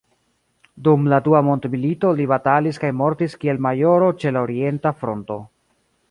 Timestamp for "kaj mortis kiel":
2.85-3.61